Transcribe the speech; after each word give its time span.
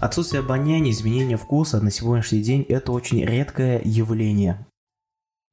Отсутствие 0.00 0.40
обоняния, 0.40 0.92
изменение 0.92 1.36
вкуса 1.36 1.80
на 1.80 1.90
сегодняшний 1.90 2.40
день– 2.40 2.64
это 2.68 2.92
очень 2.92 3.24
редкое 3.24 3.82
явление. 3.84 4.64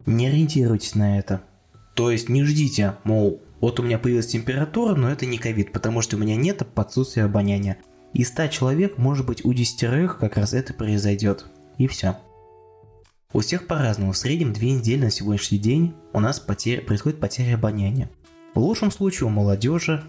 Не 0.05 0.28
ориентируйтесь 0.28 0.94
на 0.94 1.18
это. 1.18 1.41
То 1.96 2.12
есть 2.12 2.29
не 2.29 2.44
ждите, 2.44 2.96
мол, 3.05 3.42
вот 3.60 3.79
у 3.79 3.84
меня 3.84 3.97
появилась 3.97 4.28
температура, 4.28 4.94
но 4.94 5.10
это 5.10 5.26
не 5.26 5.39
ковид, 5.39 5.71
потому 5.71 6.02
что 6.02 6.16
у 6.16 6.20
меня 6.20 6.36
нет 6.36 6.62
отсутствия 6.76 7.23
обоняния. 7.23 7.77
Из 8.13 8.27
100 8.27 8.48
человек, 8.50 9.00
может 9.00 9.26
быть, 9.26 9.44
у 9.44 9.52
десятерых 9.52 10.20
как 10.20 10.38
раз 10.38 10.54
это 10.54 10.75
произойдет. 10.75 11.48
И 11.80 11.88
все. 11.88 12.18
У 13.34 13.39
всех 13.39 13.66
по-разному. 13.66 14.12
В 14.12 14.18
среднем 14.18 14.54
две 14.54 14.73
недели 14.73 15.05
на 15.05 15.09
сегодняшний 15.09 15.57
день 15.57 15.96
у 16.14 16.20
нас 16.20 16.39
потеря, 16.39 16.82
происходит 16.82 17.20
потеря 17.20 17.55
обоняния. 17.55 18.12
В 18.54 18.59
лучшем 18.59 18.91
случае 18.91 19.25
у 19.25 19.32
молодежи 19.32 20.04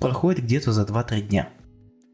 проходит 0.00 0.42
где-то 0.42 0.72
за 0.72 0.82
2-3 0.82 1.20
дня. 1.20 1.50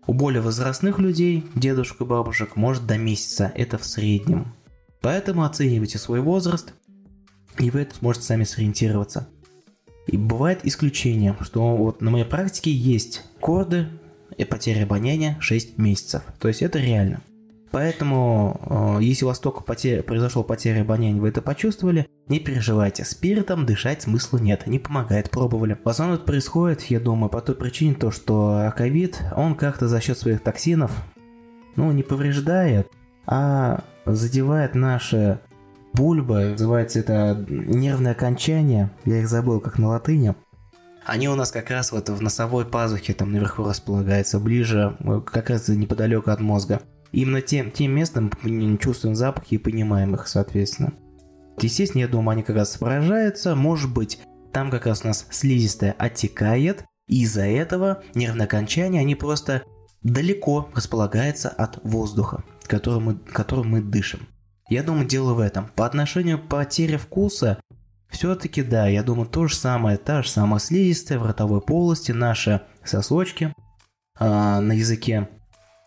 У 0.06 0.14
более 0.14 0.42
возрастных 0.42 0.98
людей, 0.98 1.44
дедушек 1.54 2.00
и 2.00 2.04
бабушек, 2.04 2.56
может 2.56 2.86
до 2.86 2.98
месяца, 2.98 3.52
это 3.54 3.78
в 3.78 3.84
среднем. 3.84 4.54
Поэтому 5.00 5.44
оценивайте 5.44 5.98
свой 5.98 6.20
возраст, 6.20 6.74
и 7.58 7.70
вы 7.70 7.80
это 7.80 7.94
сможете 7.94 8.26
сами 8.26 8.44
сориентироваться. 8.44 9.28
И 10.06 10.16
бывает 10.16 10.60
исключение, 10.64 11.36
что 11.40 11.76
вот 11.76 12.00
на 12.00 12.10
моей 12.10 12.24
практике 12.24 12.72
есть 12.72 13.22
коды 13.40 13.88
и 14.36 14.44
потеря 14.44 14.84
обоняния 14.84 15.36
6 15.40 15.78
месяцев. 15.78 16.22
То 16.40 16.48
есть 16.48 16.62
это 16.62 16.78
реально. 16.80 17.22
Поэтому, 17.72 18.98
э, 18.98 19.02
если 19.02 19.24
у 19.24 19.28
вас 19.28 19.38
только 19.38 19.62
потеря, 19.62 20.02
произошел 20.02 20.44
потеря 20.44 20.82
обоняния, 20.82 21.20
вы 21.20 21.30
это 21.30 21.40
почувствовали, 21.40 22.06
не 22.28 22.38
переживайте, 22.38 23.04
спиртом 23.04 23.64
дышать 23.64 24.02
смысла 24.02 24.36
нет, 24.36 24.66
не 24.66 24.78
помогает, 24.78 25.30
пробовали. 25.30 25.78
В 25.82 25.88
основном 25.88 26.16
это 26.16 26.26
происходит, 26.26 26.82
я 26.82 27.00
думаю, 27.00 27.30
по 27.30 27.40
той 27.40 27.54
причине, 27.54 27.94
то, 27.94 28.10
что 28.10 28.70
ковид, 28.76 29.22
он 29.34 29.54
как-то 29.54 29.88
за 29.88 30.02
счет 30.02 30.18
своих 30.18 30.42
токсинов, 30.42 30.92
ну, 31.74 31.90
не 31.92 32.02
повреждает, 32.02 32.88
а 33.26 33.82
задевает 34.04 34.74
наши 34.74 35.40
бульбы, 35.94 36.50
называется 36.50 36.98
это 36.98 37.42
нервное 37.48 38.12
окончание, 38.12 38.90
я 39.06 39.20
их 39.20 39.28
забыл, 39.28 39.60
как 39.60 39.78
на 39.78 39.88
латыни. 39.88 40.34
Они 41.06 41.28
у 41.28 41.34
нас 41.34 41.50
как 41.50 41.70
раз 41.70 41.90
вот 41.90 42.10
в 42.10 42.20
носовой 42.20 42.66
пазухе 42.66 43.14
там 43.14 43.32
наверху 43.32 43.64
располагаются, 43.64 44.38
ближе, 44.38 44.96
как 45.24 45.48
раз 45.48 45.68
неподалеку 45.68 46.30
от 46.30 46.40
мозга. 46.40 46.82
Именно 47.12 47.42
тем, 47.42 47.70
тем 47.70 47.92
местом 47.92 48.32
мы 48.42 48.78
чувствуем 48.78 49.14
запахи 49.14 49.54
и 49.54 49.58
понимаем 49.58 50.14
их, 50.14 50.26
соответственно. 50.26 50.94
Естественно, 51.60 52.00
я 52.02 52.08
думаю, 52.08 52.34
они 52.34 52.42
как 52.42 52.56
раз 52.56 52.76
поражаются, 52.78 53.54
может 53.54 53.92
быть, 53.92 54.18
там 54.52 54.70
как 54.70 54.86
раз 54.86 55.04
у 55.04 55.08
нас 55.08 55.26
слизистая 55.30 55.92
оттекает, 55.92 56.84
и 57.06 57.22
из-за 57.22 57.42
этого 57.42 58.02
нервные 58.14 58.46
окончания, 58.46 59.00
они 59.00 59.14
просто 59.14 59.62
далеко 60.02 60.70
располагаются 60.74 61.50
от 61.50 61.78
воздуха, 61.84 62.44
которым 62.66 63.04
мы, 63.04 63.14
которым 63.16 63.70
мы 63.70 63.82
дышим. 63.82 64.28
Я 64.68 64.82
думаю, 64.82 65.06
дело 65.06 65.34
в 65.34 65.40
этом. 65.40 65.68
По 65.76 65.84
отношению 65.84 66.38
к 66.38 66.48
потере 66.48 66.96
вкуса, 66.96 67.60
все-таки 68.08 68.62
да, 68.62 68.88
я 68.88 69.02
думаю, 69.02 69.26
то 69.26 69.46
же 69.46 69.54
самое, 69.54 69.98
та 69.98 70.22
же 70.22 70.30
самая 70.30 70.60
слизистая 70.60 71.18
в 71.18 71.26
ротовой 71.26 71.60
полости, 71.60 72.12
наши 72.12 72.62
сосочки 72.84 73.52
э, 74.18 74.24
на 74.24 74.72
языке 74.72 75.28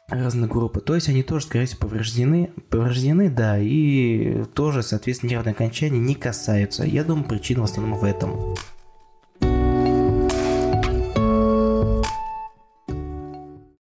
разные 0.08 0.48
группы. 0.48 0.82
То 0.82 0.96
есть 0.96 1.10
они 1.10 1.24
тоже, 1.24 1.46
скорее 1.46 1.66
всего, 1.66 1.82
повреждены. 1.82 2.52
Повреждены, 2.70 3.30
да, 3.30 3.58
и 3.60 4.44
тоже, 4.54 4.84
соответственно, 4.84 5.32
нервные 5.32 5.54
окончания 5.54 6.00
не 6.00 6.16
касаются. 6.16 6.84
Я 6.84 7.04
думаю, 7.04 7.28
причина 7.28 7.62
в 7.62 7.66
основном 7.66 7.98
в 8.00 8.04
этом. 8.04 8.56